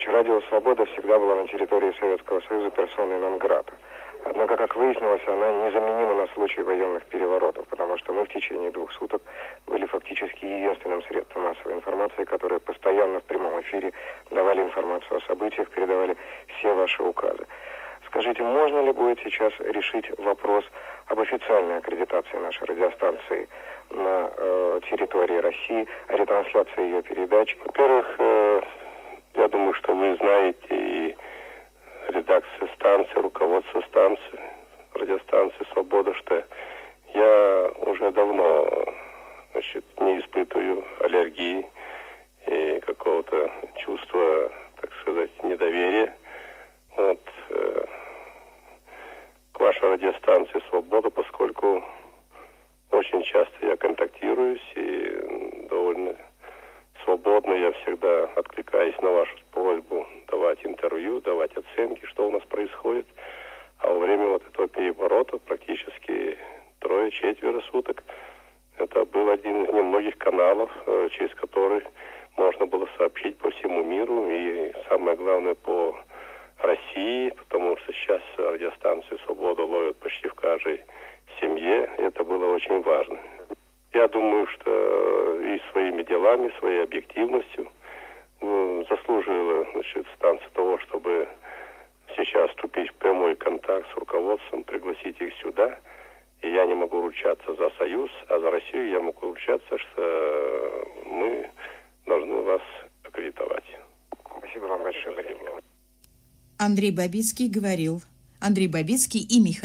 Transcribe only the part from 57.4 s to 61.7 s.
я всегда откликаюсь на вашу просьбу давать интервью, давать